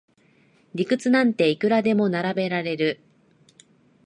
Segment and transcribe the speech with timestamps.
[0.73, 3.01] 理屈なんていくらでも並べられる